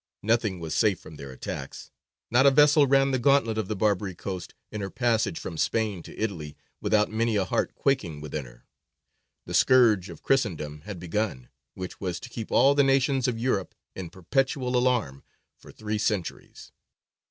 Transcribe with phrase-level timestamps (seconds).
[0.23, 1.91] Nothing was safe from their attacks;
[2.31, 6.01] not a vessel ran the gauntlet of the Barbary coast in her passage from Spain
[6.01, 8.65] to Italy without many a heart quaking within her.
[9.45, 13.75] The "Scourge of Christendom" had begun, which was to keep all the nations of Europe
[13.95, 15.23] in perpetual alarm
[15.59, 16.71] for three centuries.